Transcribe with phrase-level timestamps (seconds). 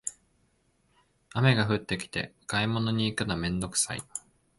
[1.31, 4.01] 雨が降ってきて買い物行くのめんどくさい